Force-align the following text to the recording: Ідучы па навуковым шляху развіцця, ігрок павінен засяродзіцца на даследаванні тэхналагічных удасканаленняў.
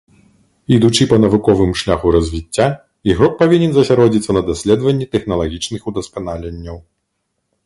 Ідучы 0.75 1.03
па 1.11 1.19
навуковым 1.25 1.71
шляху 1.81 2.07
развіцця, 2.17 2.67
ігрок 3.11 3.37
павінен 3.43 3.71
засяродзіцца 3.77 4.31
на 4.39 4.47
даследаванні 4.51 5.05
тэхналагічных 5.13 5.81
удасканаленняў. 5.95 6.77